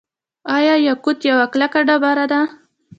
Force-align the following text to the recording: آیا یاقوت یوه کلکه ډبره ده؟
آیا 0.57 0.75
یاقوت 0.87 1.19
یوه 1.29 1.45
کلکه 1.53 1.79
ډبره 1.87 2.25
ده؟ 2.31 2.41